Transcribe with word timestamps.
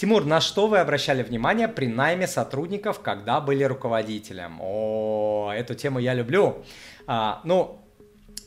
Тимур, 0.00 0.24
на 0.24 0.40
что 0.40 0.66
вы 0.66 0.78
обращали 0.78 1.22
внимание 1.22 1.68
при 1.68 1.84
найме 1.86 2.26
сотрудников, 2.26 3.00
когда 3.00 3.38
были 3.38 3.64
руководителем? 3.64 4.58
О, 4.62 5.52
эту 5.54 5.74
тему 5.74 5.98
я 5.98 6.14
люблю. 6.14 6.64
А, 7.06 7.42
ну, 7.44 7.79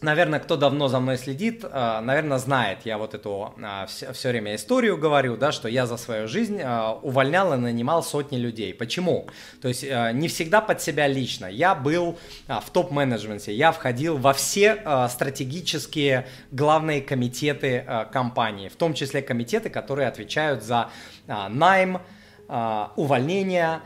наверное, 0.04 0.40
кто 0.40 0.58
давно 0.58 0.88
за 0.88 1.00
мной 1.00 1.18
следит, 1.18 1.64
э, 1.64 2.00
наверное, 2.02 2.38
знает, 2.38 2.80
я 2.86 2.98
вот 2.98 3.14
эту 3.14 3.54
э, 3.58 3.86
все 3.88 4.30
время 4.30 4.56
историю 4.56 4.98
говорю, 4.98 5.38
да, 5.38 5.52
что 5.52 5.68
я 5.68 5.86
за 5.86 5.98
свою 5.98 6.28
жизнь 6.28 6.60
э, 6.60 6.90
увольнял 7.02 7.54
и 7.54 7.58
нанимал 7.58 8.04
сотни 8.04 8.38
людей. 8.38 8.74
Почему? 8.74 9.28
То 9.62 9.68
есть 9.68 9.84
не 9.84 10.28
всегда 10.28 10.62
под 10.62 10.82
себя 10.82 11.08
лично. 11.08 11.46
Я 11.46 11.76
был 11.76 12.18
в 12.48 12.70
топ-менеджменте, 12.72 13.54
я 13.54 13.72
входил 13.72 14.18
во 14.18 14.34
все 14.34 15.08
стратегические 15.10 16.28
главные 16.52 17.02
комитеты 17.02 17.86
компании, 18.12 18.68
в 18.68 18.76
том 18.76 18.94
числе 18.94 19.22
комитеты, 19.22 19.70
которые 19.70 20.08
отвечают 20.08 20.64
за 20.64 20.90
найм, 21.28 22.02
увольнение, 22.96 23.66
а, 23.66 23.82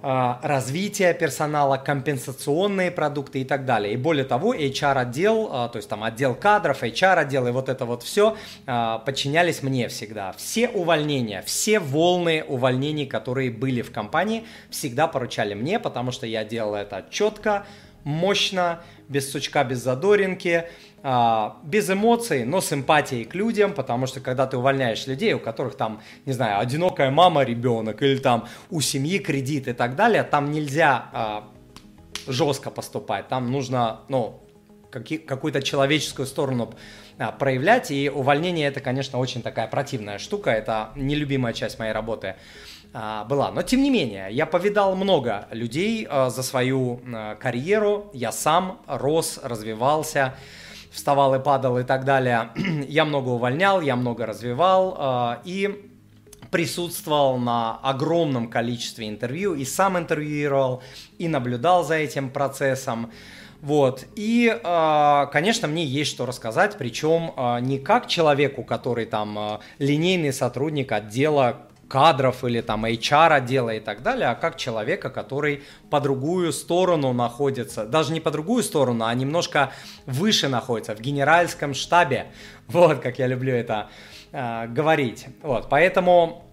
развитие 0.00 1.12
персонала, 1.12 1.76
компенсационные 1.76 2.90
продукты 2.90 3.40
и 3.40 3.44
так 3.44 3.64
далее. 3.64 3.94
И 3.94 3.96
более 3.96 4.24
того, 4.24 4.54
HR-отдел, 4.54 5.48
а, 5.50 5.68
то 5.68 5.76
есть 5.76 5.88
там 5.88 6.04
отдел 6.04 6.34
кадров, 6.36 6.84
HR-отдел 6.84 7.48
и 7.48 7.50
вот 7.50 7.68
это 7.68 7.84
вот 7.84 8.04
все 8.04 8.36
а, 8.66 8.98
подчинялись 8.98 9.62
мне 9.62 9.88
всегда. 9.88 10.32
Все 10.32 10.68
увольнения, 10.68 11.42
все 11.42 11.80
волны 11.80 12.44
увольнений, 12.46 13.06
которые 13.06 13.50
были 13.50 13.82
в 13.82 13.90
компании, 13.90 14.44
всегда 14.70 15.08
поручали 15.08 15.54
мне, 15.54 15.80
потому 15.80 16.12
что 16.12 16.26
я 16.26 16.44
делал 16.44 16.76
это 16.76 17.04
четко, 17.10 17.66
мощно, 18.04 18.80
без 19.08 19.30
сучка, 19.30 19.64
без 19.64 19.78
задоринки, 19.78 20.64
а, 20.64 20.68
без 21.02 21.90
эмоций, 21.90 22.44
но 22.44 22.60
с 22.60 22.72
эмпатией 22.72 23.24
к 23.24 23.34
людям, 23.34 23.72
потому 23.72 24.06
что 24.06 24.20
когда 24.20 24.46
ты 24.46 24.56
увольняешь 24.56 25.06
людей, 25.06 25.32
у 25.32 25.38
которых 25.38 25.76
там, 25.76 26.02
не 26.26 26.32
знаю, 26.32 26.58
одинокая 26.58 27.10
мама, 27.10 27.44
ребенок, 27.44 28.02
или 28.02 28.18
там 28.18 28.48
у 28.70 28.80
семьи 28.80 29.18
кредит 29.18 29.68
и 29.68 29.72
так 29.72 29.94
далее, 29.94 30.24
там 30.24 30.50
нельзя 30.50 31.06
а, 31.12 31.48
жестко 32.26 32.70
поступать, 32.70 33.28
там 33.28 33.50
нужно, 33.50 34.00
ну, 34.08 34.40
какую-то 34.90 35.62
человеческую 35.62 36.26
сторону 36.26 36.74
а, 37.18 37.32
проявлять, 37.32 37.90
и 37.90 38.10
увольнение 38.10 38.68
это, 38.68 38.80
конечно, 38.80 39.18
очень 39.18 39.42
такая 39.42 39.68
противная 39.68 40.18
штука, 40.18 40.50
это 40.50 40.90
нелюбимая 40.96 41.52
часть 41.52 41.78
моей 41.78 41.92
работы 41.92 42.36
а, 42.92 43.24
была. 43.24 43.50
Но 43.50 43.62
тем 43.62 43.82
не 43.82 43.90
менее, 43.90 44.28
я 44.30 44.46
повидал 44.46 44.96
много 44.96 45.46
людей 45.50 46.06
а, 46.08 46.30
за 46.30 46.42
свою 46.42 47.00
а, 47.06 47.34
карьеру, 47.36 48.10
я 48.14 48.32
сам 48.32 48.80
рос, 48.86 49.38
развивался, 49.42 50.34
вставал 50.90 51.34
и 51.34 51.38
падал 51.38 51.78
и 51.78 51.84
так 51.84 52.04
далее. 52.04 52.50
я 52.88 53.04
много 53.04 53.30
увольнял, 53.30 53.80
я 53.80 53.96
много 53.96 54.26
развивал 54.26 54.96
э, 54.98 55.36
и 55.44 55.84
присутствовал 56.50 57.38
на 57.38 57.76
огромном 57.82 58.48
количестве 58.48 59.08
интервью 59.08 59.54
и 59.54 59.64
сам 59.64 59.98
интервьюировал, 59.98 60.82
и 61.18 61.28
наблюдал 61.28 61.84
за 61.84 61.96
этим 61.96 62.30
процессом. 62.30 63.12
Вот. 63.60 64.06
И, 64.14 64.48
э, 64.50 65.26
конечно, 65.32 65.68
мне 65.68 65.84
есть 65.84 66.10
что 66.10 66.26
рассказать, 66.26 66.76
причем 66.78 67.32
э, 67.36 67.60
не 67.60 67.78
как 67.78 68.06
человеку, 68.06 68.62
который 68.62 69.06
там 69.06 69.60
линейный 69.78 70.32
сотрудник 70.32 70.92
отдела 70.92 71.68
кадров 71.88 72.44
или 72.44 72.60
там 72.60 72.84
HR 72.84 73.32
отдела 73.32 73.70
и 73.70 73.80
так 73.80 74.02
далее, 74.02 74.28
а 74.28 74.34
как 74.34 74.56
человека, 74.56 75.10
который 75.10 75.62
по 75.90 76.00
другую 76.00 76.52
сторону 76.52 77.12
находится, 77.12 77.86
даже 77.86 78.12
не 78.12 78.20
по 78.20 78.30
другую 78.30 78.62
сторону, 78.62 79.06
а 79.06 79.14
немножко 79.14 79.72
выше 80.06 80.48
находится, 80.48 80.94
в 80.94 81.00
генеральском 81.00 81.74
штабе. 81.74 82.26
Вот, 82.68 83.00
как 83.00 83.18
я 83.18 83.26
люблю 83.26 83.54
это 83.54 83.88
э, 84.30 84.66
говорить. 84.66 85.26
Вот, 85.42 85.70
поэтому 85.70 86.47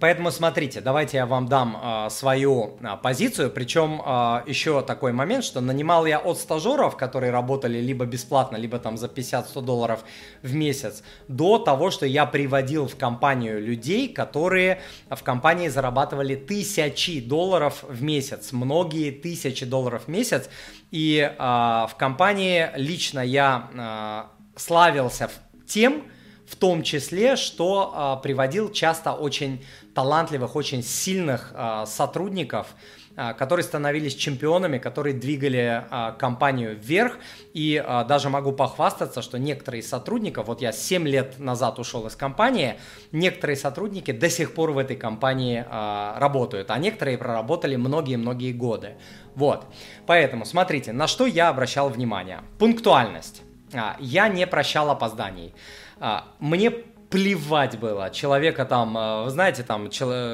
Поэтому 0.00 0.30
смотрите, 0.30 0.80
давайте 0.80 1.16
я 1.16 1.26
вам 1.26 1.46
дам 1.46 1.76
э, 1.82 2.10
свою 2.10 2.78
э, 2.80 2.96
позицию. 3.02 3.50
Причем 3.50 4.00
э, 4.04 4.42
еще 4.46 4.82
такой 4.82 5.12
момент, 5.12 5.44
что 5.44 5.60
нанимал 5.60 6.06
я 6.06 6.18
от 6.18 6.38
стажеров, 6.38 6.96
которые 6.96 7.32
работали 7.32 7.78
либо 7.78 8.04
бесплатно, 8.04 8.56
либо 8.56 8.78
там 8.78 8.96
за 8.96 9.06
50-100 9.06 9.62
долларов 9.62 10.04
в 10.42 10.54
месяц, 10.54 11.02
до 11.26 11.58
того, 11.58 11.90
что 11.90 12.06
я 12.06 12.26
приводил 12.26 12.86
в 12.86 12.96
компанию 12.96 13.60
людей, 13.60 14.08
которые 14.08 14.80
в 15.10 15.22
компании 15.22 15.68
зарабатывали 15.68 16.36
тысячи 16.36 17.20
долларов 17.20 17.84
в 17.88 18.02
месяц, 18.02 18.52
многие 18.52 19.10
тысячи 19.10 19.66
долларов 19.66 20.04
в 20.06 20.08
месяц. 20.08 20.48
И 20.90 21.18
э, 21.18 21.36
в 21.38 21.92
компании 21.98 22.70
лично 22.76 23.20
я 23.20 24.28
э, 24.54 24.58
славился 24.58 25.30
тем, 25.66 26.04
в 26.48 26.56
том 26.56 26.82
числе, 26.82 27.36
что 27.36 27.92
а, 27.94 28.16
приводил 28.16 28.72
часто 28.72 29.12
очень 29.12 29.64
талантливых, 29.94 30.56
очень 30.56 30.82
сильных 30.82 31.52
а, 31.54 31.84
сотрудников, 31.84 32.68
а, 33.16 33.34
которые 33.34 33.64
становились 33.64 34.14
чемпионами, 34.14 34.78
которые 34.78 35.14
двигали 35.14 35.84
а, 35.90 36.12
компанию 36.12 36.78
вверх. 36.80 37.18
И 37.52 37.82
а, 37.84 38.04
даже 38.04 38.30
могу 38.30 38.52
похвастаться, 38.52 39.20
что 39.20 39.38
некоторые 39.38 39.82
сотрудников, 39.82 40.46
вот 40.46 40.62
я 40.62 40.72
7 40.72 41.06
лет 41.06 41.38
назад 41.38 41.78
ушел 41.78 42.06
из 42.06 42.16
компании, 42.16 42.78
некоторые 43.12 43.56
сотрудники 43.56 44.12
до 44.12 44.30
сих 44.30 44.54
пор 44.54 44.70
в 44.70 44.78
этой 44.78 44.96
компании 44.96 45.66
а, 45.68 46.18
работают, 46.18 46.70
а 46.70 46.78
некоторые 46.78 47.18
проработали 47.18 47.76
многие-многие 47.76 48.52
годы. 48.52 48.96
Вот. 49.34 49.66
Поэтому 50.06 50.46
смотрите, 50.46 50.92
на 50.92 51.08
что 51.08 51.26
я 51.26 51.50
обращал 51.50 51.90
внимание. 51.90 52.40
Пунктуальность. 52.58 53.42
А, 53.74 53.96
я 54.00 54.28
не 54.28 54.46
прощал 54.46 54.90
опозданий. 54.90 55.54
А, 56.00 56.24
мне 56.38 56.70
плевать 56.70 57.78
было. 57.78 58.10
Человека 58.10 58.64
там, 58.64 58.96
а, 58.96 59.24
вы 59.24 59.30
знаете, 59.30 59.62
там 59.62 59.90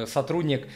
сотрудник 0.07 0.67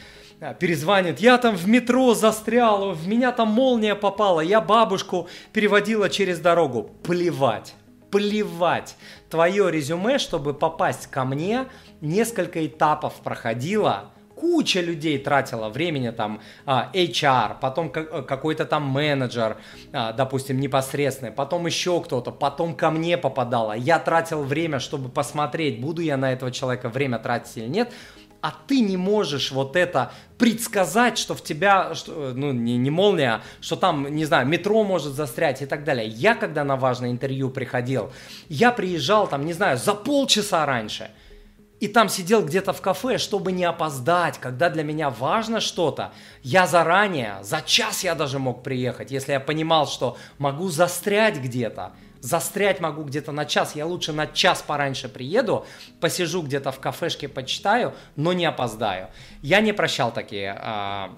а, 0.41 0.53
перезвонит, 0.53 1.19
я 1.19 1.37
там 1.37 1.55
в 1.55 1.67
метро 1.67 2.13
застрял, 2.13 2.91
в 2.91 3.07
меня 3.07 3.31
там 3.31 3.49
молния 3.49 3.95
попала, 3.95 4.41
я 4.41 4.61
бабушку 4.61 5.27
переводила 5.53 6.09
через 6.09 6.39
дорогу. 6.39 6.91
Плевать, 7.03 7.75
плевать. 8.11 8.95
Твое 9.29 9.71
резюме, 9.71 10.17
чтобы 10.17 10.53
попасть 10.53 11.07
ко 11.07 11.23
мне, 11.25 11.67
несколько 12.01 12.65
этапов 12.65 13.15
проходило, 13.23 14.11
куча 14.39 14.81
людей 14.81 15.17
тратила 15.17 15.69
времени, 15.69 16.11
там, 16.11 16.41
HR, 16.65 17.57
потом 17.59 17.91
э, 17.93 18.23
какой-то 18.23 18.65
там 18.65 18.83
менеджер, 18.83 19.57
а, 19.91 20.13
допустим, 20.13 20.59
непосредственный, 20.59 21.31
потом 21.31 21.65
еще 21.65 22.01
кто-то, 22.01 22.31
потом 22.31 22.75
ко 22.75 22.89
мне 22.89 23.17
попадало. 23.17 23.73
Я 23.73 23.99
тратил 23.99 24.43
время, 24.43 24.79
чтобы 24.79 25.09
посмотреть, 25.09 25.81
буду 25.81 26.01
я 26.01 26.17
на 26.17 26.31
этого 26.31 26.51
человека 26.51 26.89
время 26.89 27.19
тратить 27.19 27.57
или 27.57 27.67
нет, 27.67 27.91
а 28.41 28.53
ты 28.67 28.79
не 28.79 28.95
можешь 28.95 29.51
вот 29.51 29.75
это 29.75 30.13
предсказать, 30.37 31.17
что 31.17 31.35
в 31.35 31.43
тебя, 31.43 31.93
что, 31.93 32.31
ну, 32.33 32.53
не, 32.53 32.77
не 32.77 32.89
молния, 32.89 33.41
что 33.59 33.75
там, 33.75 34.07
не 34.15 34.23
знаю, 34.23 34.47
метро 34.47 34.83
может 34.85 35.13
застрять 35.13 35.61
и 35.61 35.65
так 35.65 35.83
далее. 35.83 36.07
Я, 36.07 36.35
когда 36.35 36.63
на 36.63 36.77
важное 36.77 37.11
интервью 37.11 37.49
приходил, 37.49 38.11
я 38.47 38.71
приезжал 38.71 39.27
там, 39.27 39.45
не 39.45 39.53
знаю, 39.53 39.77
за 39.77 39.93
полчаса 39.93 40.65
раньше– 40.65 41.11
и 41.79 41.87
там 41.87 42.09
сидел 42.09 42.45
где-то 42.45 42.73
в 42.73 42.81
кафе, 42.81 43.17
чтобы 43.17 43.51
не 43.51 43.63
опоздать, 43.63 44.37
когда 44.37 44.69
для 44.69 44.83
меня 44.83 45.09
важно 45.09 45.59
что-то. 45.61 46.11
Я 46.43 46.67
заранее, 46.67 47.37
за 47.41 47.61
час 47.61 48.03
я 48.03 48.15
даже 48.15 48.39
мог 48.39 48.63
приехать, 48.63 49.11
если 49.11 49.31
я 49.31 49.39
понимал, 49.39 49.87
что 49.87 50.17
могу 50.37 50.69
застрять 50.69 51.37
где-то. 51.37 51.93
Застрять 52.21 52.81
могу 52.81 53.03
где-то 53.03 53.31
на 53.31 53.45
час, 53.45 53.75
я 53.75 53.85
лучше 53.85 54.11
на 54.11 54.27
час 54.27 54.61
пораньше 54.61 55.07
приеду, 55.07 55.65
посижу 56.01 56.41
где-то 56.41 56.73
в 56.73 56.79
кафешке, 56.81 57.29
почитаю, 57.29 57.93
но 58.17 58.33
не 58.33 58.45
опоздаю. 58.45 59.07
Я 59.41 59.61
не 59.61 59.71
прощал 59.71 60.11
такие 60.11 60.53
а, 60.59 61.15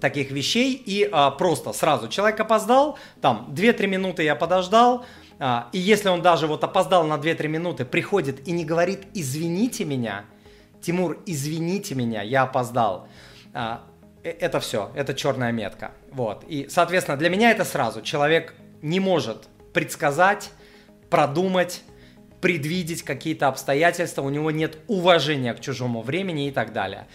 таких 0.00 0.32
вещей 0.32 0.74
и 0.74 1.08
а, 1.10 1.30
просто 1.30 1.72
сразу 1.72 2.08
человек 2.08 2.40
опоздал, 2.40 2.98
там 3.20 3.54
2-3 3.54 3.86
минуты 3.86 4.24
я 4.24 4.34
подождал, 4.34 5.06
и 5.72 5.78
если 5.78 6.08
он 6.08 6.22
даже 6.22 6.46
вот 6.46 6.62
опоздал 6.64 7.04
на 7.06 7.14
2-3 7.14 7.48
минуты, 7.48 7.84
приходит 7.84 8.46
и 8.46 8.52
не 8.52 8.64
говорит 8.64 9.06
«извините 9.14 9.84
меня», 9.84 10.24
Тимур, 10.84 11.18
извините 11.24 11.94
меня, 11.94 12.20
я 12.20 12.42
опоздал. 12.42 13.08
А, 13.54 13.84
э, 14.22 14.30
это 14.30 14.60
все, 14.60 14.90
это 14.94 15.14
черная 15.14 15.50
метка. 15.50 15.92
Вот. 16.12 16.44
И, 16.46 16.66
соответственно, 16.68 17.16
для 17.16 17.30
меня 17.30 17.50
это 17.50 17.64
сразу. 17.64 18.02
Человек 18.02 18.54
не 18.82 19.00
может 19.00 19.48
предсказать, 19.72 20.50
продумать, 21.08 21.82
предвидеть 22.42 23.02
какие-то 23.02 23.48
обстоятельства, 23.48 24.20
у 24.20 24.28
него 24.28 24.50
нет 24.50 24.76
уважения 24.86 25.54
к 25.54 25.60
чужому 25.60 26.02
времени 26.02 26.48
и 26.48 26.50
так 26.50 26.74
далее. 26.74 27.06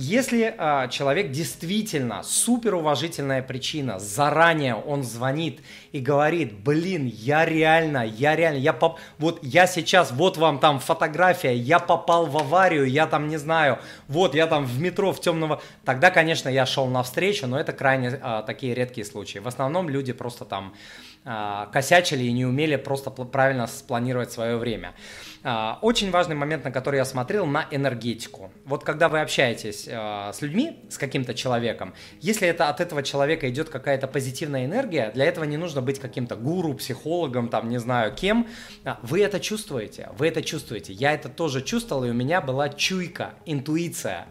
Если 0.00 0.54
э, 0.56 0.88
человек 0.90 1.32
действительно 1.32 2.22
супер 2.22 2.76
уважительная 2.76 3.42
причина, 3.42 3.98
заранее 3.98 4.76
он 4.76 5.02
звонит 5.02 5.60
и 5.90 5.98
говорит, 5.98 6.56
блин, 6.60 7.06
я 7.06 7.44
реально, 7.44 8.06
я 8.06 8.36
реально, 8.36 8.58
я 8.58 8.72
поп... 8.72 9.00
вот 9.18 9.40
я 9.42 9.66
сейчас, 9.66 10.12
вот 10.12 10.36
вам 10.36 10.60
там 10.60 10.78
фотография, 10.78 11.56
я 11.56 11.80
попал 11.80 12.26
в 12.26 12.38
аварию, 12.38 12.84
я 12.84 13.08
там 13.08 13.26
не 13.26 13.38
знаю, 13.38 13.80
вот 14.06 14.36
я 14.36 14.46
там 14.46 14.66
в 14.66 14.80
метро 14.80 15.12
в 15.12 15.20
темного, 15.20 15.60
тогда, 15.84 16.12
конечно, 16.12 16.48
я 16.48 16.64
шел 16.64 16.86
навстречу, 16.86 17.48
но 17.48 17.58
это 17.58 17.72
крайне 17.72 18.20
э, 18.22 18.42
такие 18.46 18.74
редкие 18.74 19.04
случаи. 19.04 19.40
В 19.40 19.48
основном 19.48 19.88
люди 19.88 20.12
просто 20.12 20.44
там 20.44 20.74
а, 21.24 21.66
косячили 21.66 22.24
и 22.24 22.32
не 22.32 22.46
умели 22.46 22.76
просто 22.76 23.10
правильно 23.10 23.66
спланировать 23.66 24.32
свое 24.32 24.56
время. 24.56 24.94
Очень 25.82 26.10
важный 26.10 26.34
момент, 26.34 26.64
на 26.64 26.72
который 26.72 26.96
я 26.96 27.04
смотрел, 27.04 27.46
на 27.46 27.66
энергетику. 27.70 28.50
Вот 28.64 28.82
когда 28.82 29.08
вы 29.08 29.20
общаетесь 29.20 29.87
а, 29.90 30.32
с 30.32 30.42
людьми, 30.42 30.84
с 30.88 30.98
каким-то 30.98 31.34
человеком, 31.34 31.94
если 32.20 32.46
это 32.48 32.68
от 32.68 32.80
этого 32.80 33.02
человека 33.02 33.48
идет 33.48 33.68
какая-то 33.68 34.06
позитивная 34.06 34.64
энергия, 34.64 35.10
для 35.12 35.24
этого 35.24 35.44
не 35.44 35.56
нужно 35.56 35.82
быть 35.82 35.98
каким-то 35.98 36.36
гуру, 36.36 36.74
психологом, 36.74 37.48
там, 37.48 37.68
не 37.68 37.78
знаю 37.78 38.14
кем, 38.14 38.46
вы 39.02 39.22
это 39.22 39.40
чувствуете, 39.40 40.10
вы 40.16 40.28
это 40.28 40.42
чувствуете. 40.42 40.92
Я 40.92 41.12
это 41.12 41.28
тоже 41.28 41.62
чувствовал, 41.62 42.04
и 42.04 42.10
у 42.10 42.14
меня 42.14 42.40
была 42.40 42.68
чуйка, 42.68 43.34
интуиция. 43.46 44.26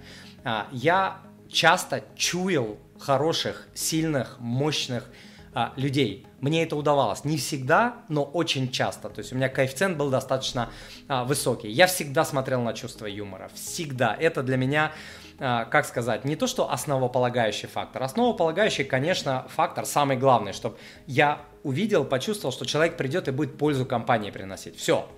Я 0.72 1.22
часто 1.50 2.04
чуял 2.16 2.78
хороших, 3.00 3.68
сильных, 3.74 4.38
мощных 4.40 5.10
а, 5.58 5.74
людей. 5.76 6.28
Мне 6.40 6.62
это 6.62 6.76
удавалось. 6.76 7.26
Не 7.26 7.38
всегда, 7.38 7.96
но 8.10 8.24
очень 8.24 8.70
часто. 8.72 9.10
То 9.10 9.22
есть 9.22 9.34
у 9.34 9.36
меня 9.36 9.50
коэффициент 9.50 9.98
был 9.98 10.12
достаточно 10.12 10.70
а, 11.08 11.24
высокий. 11.24 11.68
Я 11.68 11.88
всегда 11.88 12.26
смотрел 12.26 12.62
на 12.62 12.74
чувство 12.74 13.08
юмора. 13.08 13.50
Всегда. 13.56 14.16
Это 14.20 14.44
для 14.44 14.56
меня, 14.56 14.92
а, 15.40 15.66
как 15.66 15.88
сказать, 15.88 16.26
не 16.26 16.36
то, 16.36 16.46
что 16.46 16.72
основополагающий 16.72 17.66
фактор. 17.66 18.04
Основополагающий, 18.04 18.84
конечно, 18.84 19.48
фактор 19.50 19.88
самый 19.88 20.16
главный, 20.16 20.54
чтобы 20.54 20.78
я 21.08 21.42
увидел, 21.64 22.06
почувствовал, 22.06 22.54
что 22.54 22.68
человек 22.68 22.96
придет 22.96 23.28
и 23.28 23.32
будет 23.32 23.58
пользу 23.58 23.84
компании 23.84 24.30
приносить. 24.30 24.78
Все, 24.78 25.10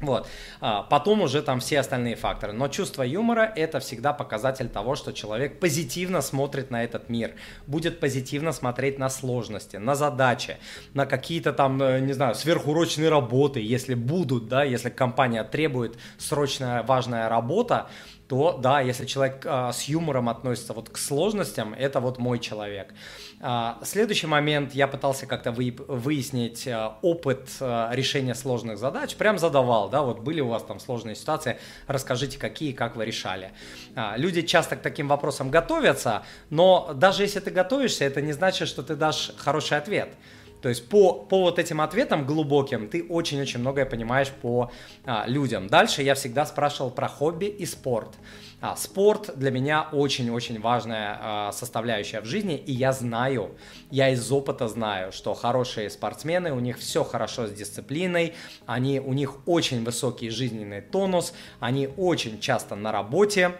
вот. 0.00 0.26
А, 0.60 0.82
потом 0.82 1.22
уже 1.22 1.42
там 1.42 1.60
все 1.60 1.80
остальные 1.80 2.16
факторы. 2.16 2.52
Но 2.52 2.68
чувство 2.68 3.02
юмора– 3.02 3.52
это 3.56 3.80
всегда 3.80 4.12
показатель 4.12 4.68
того, 4.68 4.96
что 4.96 5.12
человек 5.12 5.60
позитивно 5.60 6.22
смотрит 6.22 6.70
на 6.70 6.84
этот 6.84 7.08
мир, 7.08 7.32
будет 7.66 8.00
позитивно 8.00 8.52
смотреть 8.52 8.98
на 8.98 9.10
сложности, 9.10 9.76
на 9.76 9.94
задачи, 9.94 10.56
на 10.94 11.06
какие-то 11.06 11.52
там, 11.52 11.82
э, 11.82 12.00
не 12.00 12.12
знаю, 12.12 12.34
сверхурочные 12.34 13.08
работы, 13.08 13.60
если 13.60 13.94
будут, 13.94 14.48
да, 14.48 14.64
если 14.64 14.90
компания 14.90 15.44
требует 15.44 15.98
срочная 16.18 16.82
важная 16.82 17.28
работа, 17.28 17.88
то 18.30 18.52
да, 18.52 18.80
если 18.80 19.06
человек 19.06 19.44
а, 19.44 19.72
с 19.72 19.88
юмором 19.88 20.28
относится 20.28 20.72
вот 20.72 20.88
к 20.88 20.98
сложностям, 20.98 21.74
это 21.74 21.98
вот 21.98 22.18
мой 22.18 22.38
человек. 22.38 22.94
А, 23.40 23.80
следующий 23.82 24.28
момент, 24.28 24.72
я 24.72 24.86
пытался 24.86 25.26
как-то 25.26 25.50
вы, 25.50 25.74
выяснить 25.88 26.68
а, 26.68 26.96
опыт 27.02 27.48
а, 27.58 27.90
решения 27.92 28.36
сложных 28.36 28.78
задач, 28.78 29.16
прям 29.16 29.36
задавал, 29.36 29.88
да, 29.88 30.02
вот 30.02 30.20
были 30.20 30.40
у 30.40 30.46
вас 30.46 30.62
там 30.62 30.78
сложные 30.78 31.16
ситуации, 31.16 31.58
расскажите, 31.88 32.38
какие, 32.38 32.70
как 32.70 32.94
вы 32.94 33.04
решали. 33.04 33.50
А, 33.96 34.14
люди 34.16 34.42
часто 34.42 34.76
к 34.76 34.80
таким 34.80 35.08
вопросам 35.08 35.50
готовятся, 35.50 36.22
но 36.50 36.92
даже 36.94 37.24
если 37.24 37.40
ты 37.40 37.50
готовишься, 37.50 38.04
это 38.04 38.22
не 38.22 38.32
значит, 38.32 38.68
что 38.68 38.84
ты 38.84 38.94
дашь 38.94 39.32
хороший 39.38 39.76
ответ. 39.76 40.14
То 40.62 40.68
есть 40.68 40.88
по, 40.88 41.14
по 41.14 41.40
вот 41.40 41.58
этим 41.58 41.80
ответам 41.80 42.26
глубоким 42.26 42.88
ты 42.88 43.04
очень-очень 43.04 43.60
многое 43.60 43.86
понимаешь 43.86 44.30
по 44.30 44.70
а, 45.04 45.24
людям. 45.26 45.68
Дальше 45.68 46.02
я 46.02 46.14
всегда 46.14 46.46
спрашивал 46.46 46.90
про 46.90 47.08
хобби 47.08 47.46
и 47.46 47.66
спорт. 47.66 48.16
А, 48.62 48.76
спорт 48.76 49.30
для 49.36 49.50
меня 49.50 49.88
очень-очень 49.90 50.60
важная 50.60 51.18
а, 51.20 51.52
составляющая 51.52 52.20
в 52.20 52.26
жизни, 52.26 52.56
и 52.56 52.72
я 52.72 52.92
знаю, 52.92 53.56
я 53.90 54.10
из 54.10 54.30
опыта 54.30 54.68
знаю, 54.68 55.12
что 55.12 55.32
хорошие 55.32 55.88
спортсмены, 55.88 56.52
у 56.52 56.60
них 56.60 56.78
все 56.78 57.02
хорошо 57.02 57.46
с 57.46 57.52
дисциплиной, 57.52 58.34
они, 58.66 59.00
у 59.00 59.14
них 59.14 59.48
очень 59.48 59.82
высокий 59.82 60.28
жизненный 60.28 60.82
тонус, 60.82 61.32
они 61.58 61.88
очень 61.96 62.38
часто 62.38 62.76
на 62.76 62.92
работе, 62.92 63.52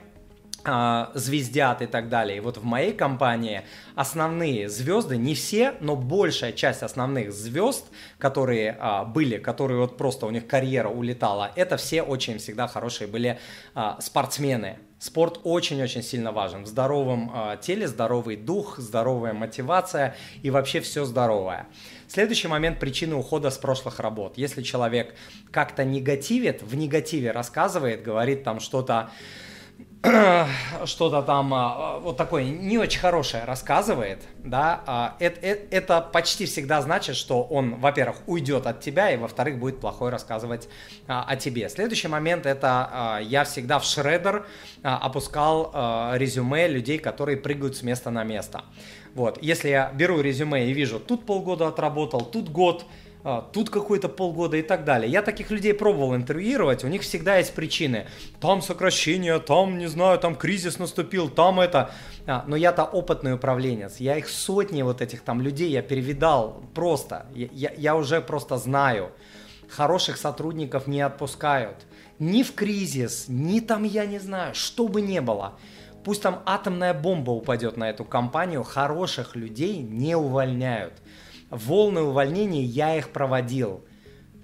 звездят 1.14 1.82
и 1.82 1.86
так 1.86 2.08
далее. 2.08 2.38
И 2.38 2.40
вот 2.40 2.58
в 2.58 2.64
моей 2.64 2.92
компании 2.92 3.62
основные 3.94 4.68
звезды, 4.68 5.16
не 5.16 5.34
все, 5.34 5.74
но 5.80 5.96
большая 5.96 6.52
часть 6.52 6.82
основных 6.82 7.32
звезд, 7.32 7.86
которые 8.18 8.76
а, 8.78 9.04
были, 9.04 9.38
которые 9.38 9.80
вот 9.80 9.96
просто 9.96 10.26
у 10.26 10.30
них 10.30 10.46
карьера 10.46 10.88
улетала, 10.88 11.50
это 11.56 11.76
все 11.76 12.02
очень 12.02 12.38
всегда 12.38 12.68
хорошие 12.68 13.08
были 13.08 13.38
а, 13.74 13.98
спортсмены. 14.00 14.78
Спорт 15.00 15.40
очень-очень 15.44 16.02
сильно 16.02 16.30
важен. 16.30 16.64
В 16.64 16.66
здоровом 16.66 17.32
э, 17.34 17.56
теле 17.62 17.88
здоровый 17.88 18.36
дух, 18.36 18.78
здоровая 18.78 19.32
мотивация 19.32 20.14
и 20.42 20.50
вообще 20.50 20.80
все 20.80 21.06
здоровое. 21.06 21.68
Следующий 22.06 22.48
момент 22.48 22.78
причины 22.78 23.14
ухода 23.14 23.48
с 23.48 23.56
прошлых 23.56 23.98
работ. 23.98 24.34
Если 24.36 24.60
человек 24.60 25.14
как-то 25.50 25.84
негативит, 25.84 26.62
в 26.62 26.74
негативе 26.74 27.30
рассказывает, 27.30 28.02
говорит 28.02 28.44
там 28.44 28.60
что-то 28.60 29.10
что-то 30.86 31.20
там 31.20 31.52
а, 31.52 31.98
вот 31.98 32.16
такое 32.16 32.44
не 32.44 32.78
очень 32.78 33.00
хорошее 33.00 33.44
рассказывает, 33.44 34.22
да, 34.38 35.14
это, 35.18 35.40
это, 35.40 35.76
это 35.76 36.00
почти 36.00 36.46
всегда 36.46 36.80
значит, 36.80 37.16
что 37.16 37.42
он, 37.42 37.74
во-первых, 37.76 38.16
уйдет 38.26 38.66
от 38.66 38.80
тебя, 38.80 39.10
и, 39.12 39.18
во-вторых, 39.18 39.58
будет 39.58 39.78
плохой 39.78 40.08
рассказывать 40.08 40.70
а, 41.06 41.24
о 41.28 41.36
тебе. 41.36 41.68
Следующий 41.68 42.08
момент 42.08 42.46
это 42.46 42.88
а, 42.90 43.18
я 43.18 43.44
всегда 43.44 43.78
в 43.78 43.84
шредер 43.84 44.46
опускал 44.82 46.14
резюме 46.14 46.66
людей, 46.68 46.98
которые 46.98 47.36
прыгают 47.36 47.76
с 47.76 47.82
места 47.82 48.10
на 48.10 48.24
место. 48.24 48.64
Вот, 49.14 49.42
если 49.42 49.68
я 49.68 49.90
беру 49.92 50.20
резюме 50.20 50.68
и 50.70 50.72
вижу, 50.72 50.98
тут 50.98 51.26
полгода 51.26 51.66
отработал, 51.68 52.22
тут 52.22 52.48
год, 52.48 52.84
а, 52.84 52.86
тут 53.52 53.68
какой-то 53.70 54.08
полгода 54.08 54.56
и 54.56 54.62
так 54.62 54.84
далее. 54.84 55.10
Я 55.10 55.22
таких 55.22 55.50
людей 55.50 55.74
пробовал 55.74 56.16
интервьюировать, 56.16 56.84
у 56.84 56.88
них 56.88 57.02
всегда 57.02 57.36
есть 57.36 57.54
причины. 57.54 58.06
Там 58.40 58.62
сокращение, 58.62 59.38
там, 59.38 59.78
не 59.78 59.88
знаю, 59.88 60.18
там 60.18 60.34
кризис 60.34 60.78
наступил, 60.78 61.28
там 61.28 61.60
это. 61.60 61.90
А, 62.26 62.44
но 62.46 62.56
я-то 62.56 62.84
опытный 62.84 63.34
управленец, 63.34 63.98
я 63.98 64.16
их 64.16 64.28
сотни 64.28 64.82
вот 64.82 65.02
этих 65.02 65.20
там 65.22 65.40
людей 65.40 65.70
я 65.70 65.82
перевидал 65.82 66.62
просто. 66.74 67.26
Я, 67.34 67.48
я, 67.52 67.72
я 67.76 67.96
уже 67.96 68.20
просто 68.20 68.56
знаю. 68.56 69.12
Хороших 69.68 70.16
сотрудников 70.16 70.86
не 70.86 71.00
отпускают. 71.00 71.76
Ни 72.18 72.42
в 72.42 72.54
кризис, 72.54 73.26
ни 73.28 73.60
там, 73.60 73.84
я 73.84 74.06
не 74.06 74.18
знаю, 74.18 74.54
что 74.54 74.88
бы 74.88 75.00
ни 75.00 75.20
было. 75.20 75.58
Пусть 76.04 76.22
там 76.22 76.42
атомная 76.46 76.94
бомба 76.94 77.30
упадет 77.30 77.76
на 77.76 77.90
эту 77.90 78.04
компанию, 78.04 78.62
хороших 78.62 79.36
людей 79.36 79.78
не 79.78 80.16
увольняют 80.16 80.94
волны 81.50 82.02
увольнений 82.02 82.62
я 82.62 82.96
их 82.96 83.10
проводил. 83.10 83.84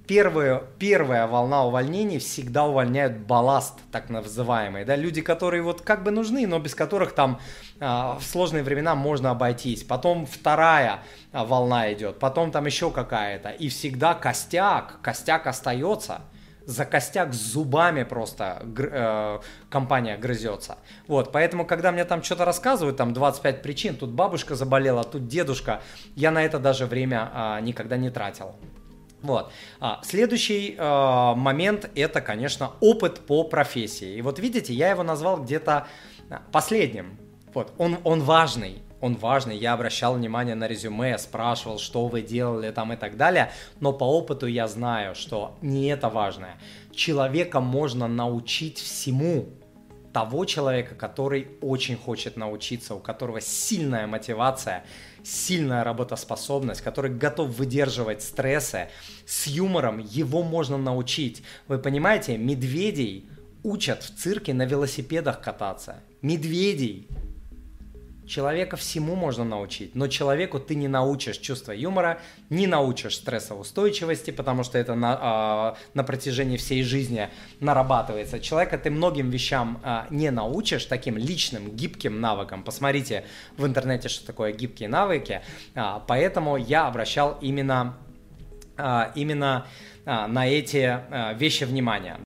Первая, 0.07 0.63
первая 0.79 1.27
волна 1.27 1.65
увольнений 1.65 2.19
всегда 2.19 2.67
увольняют 2.67 3.19
балласт, 3.19 3.75
так 3.91 4.09
называемый. 4.09 4.85
Да? 4.85 4.95
Люди, 4.95 5.21
которые 5.21 5.63
вот 5.63 5.81
как 5.83 6.05
бы 6.05 6.13
нужны, 6.13 6.47
но 6.47 6.61
без 6.61 6.77
которых 6.77 7.13
там 7.13 7.41
а, 7.81 8.17
в 8.21 8.23
сложные 8.23 8.63
времена 8.63 8.95
можно 8.95 9.33
обойтись. 9.33 9.83
Потом 9.83 10.27
вторая 10.27 11.01
а, 11.33 11.45
волна 11.45 11.93
идет, 11.93 12.21
потом 12.21 12.53
там 12.53 12.67
еще 12.67 12.93
какая-то. 12.93 13.51
И 13.51 13.69
всегда 13.69 14.15
костяк, 14.15 15.01
костяк 15.03 15.47
остается– 15.49 16.21
за 16.67 16.85
костяк 16.85 17.33
с 17.33 17.37
зубами 17.37 18.03
просто 18.03 18.63
э, 18.77 19.39
компания 19.71 20.17
грызется. 20.17 20.79
Вот, 21.07 21.33
поэтому, 21.33 21.65
когда 21.65 21.93
мне 21.93 22.05
там 22.05 22.23
что-то 22.23 22.45
рассказывают, 22.45 22.97
там 22.97 23.13
25 23.15 23.63
причин, 23.63 23.97
тут 23.97 24.11
бабушка 24.11 24.55
заболела, 24.57 25.05
тут 25.05 25.29
дедушка, 25.29 25.81
я 26.17 26.31
на 26.31 26.45
это 26.45 26.59
даже 26.59 26.87
время 26.87 27.31
э, 27.33 27.61
никогда 27.63 27.97
не 27.97 28.11
тратил. 28.11 28.57
Вот. 29.23 29.51
А, 29.81 30.01
следующий 30.05 30.75
э, 30.77 31.35
момент 31.35 31.91
это, 31.95 32.21
конечно, 32.21 32.73
опыт 32.81 33.21
по 33.21 33.45
профессии. 33.45 34.17
И 34.17 34.23
вот 34.23 34.39
видите, 34.39 34.75
я 34.75 34.91
его 34.91 35.03
назвал 35.03 35.43
где-то 35.43 35.87
а, 36.31 36.43
последним. 36.53 37.19
Вот, 37.55 37.73
он, 37.79 37.99
он 38.05 38.23
важный 38.23 38.83
он 39.01 39.17
важный, 39.17 39.57
я 39.57 39.75
обращал 39.75 40.15
внимание 40.15 40.55
на 40.55 40.67
резюме, 40.67 41.19
спрашивал, 41.19 41.79
что 41.79 42.07
вы 42.07 42.23
делали 42.23 42.71
там 42.71 42.93
и 42.93 42.97
так 42.97 43.17
далее, 43.17 43.53
но 43.81 43.93
по 43.93 44.05
опыту 44.05 44.47
я 44.47 44.69
знаю, 44.69 45.15
что 45.15 45.57
не 45.63 45.89
это 45.89 46.09
важное. 46.09 46.57
Человека 46.95 47.61
можно 47.61 48.09
научить 48.09 48.79
всему, 48.79 49.47
того 50.17 50.47
человека, 50.47 50.95
который 50.95 51.49
очень 51.61 51.95
хочет 51.95 52.39
научиться, 52.39 52.95
у 52.95 53.01
которого 53.01 53.43
сильная 53.43 54.07
мотивация, 54.07 54.83
сильная 55.23 55.85
работоспособность, 55.85 56.81
который 56.81 57.11
готов 57.11 57.51
выдерживать 57.51 58.23
стрессы, 58.23 58.89
с 59.27 59.47
юмором 59.47 59.99
его 59.99 60.43
можно 60.43 60.79
научить. 60.79 61.43
Вы 61.69 61.79
понимаете, 61.79 62.39
медведей 62.39 63.29
учат 63.63 64.05
в 64.05 64.17
цирке 64.17 64.55
на 64.55 64.65
велосипедах 64.65 65.43
кататься. 65.43 65.97
Медведей 66.23 67.09
Человека 68.27 68.77
всему 68.77 69.15
можно 69.15 69.45
научить, 69.45 69.95
но 69.95 70.09
человеку 70.09 70.59
ты 70.59 70.75
не 70.75 70.89
научишь 70.89 71.39
чувства 71.39 71.73
юмора, 71.73 72.19
не 72.51 72.67
научишь 72.67 73.17
стрессоустойчивости, 73.17 74.31
потому 74.31 74.65
что 74.65 74.79
это 74.79 74.95
на, 74.95 75.75
э, 75.77 75.87
на 75.95 76.05
протяжении 76.05 76.57
всей 76.57 76.83
жизни 76.83 77.29
нарабатывается. 77.61 78.41
Человека 78.41 78.79
ты 78.79 78.91
многим 78.91 79.31
вещам 79.31 79.81
э, 79.85 80.03
не 80.11 80.31
научишь, 80.31 80.87
таким 80.87 81.17
личным, 81.17 81.77
гибким 81.77 82.21
навыкам. 82.21 82.63
Посмотрите 82.63 83.25
в 83.57 83.67
интернете, 83.67 84.09
что 84.09 84.27
такое 84.27 84.53
гибкие 84.53 84.89
навыки. 84.89 85.43
Э, 85.75 86.01
поэтому 86.07 86.57
я 86.57 86.87
обращал 86.87 87.39
именно, 87.41 87.97
э, 88.77 89.13
именно 89.15 89.67
э, 90.05 90.27
на 90.27 90.49
эти 90.49 90.99
э, 91.11 91.35
вещи 91.35 91.65
внимания. 91.65 92.15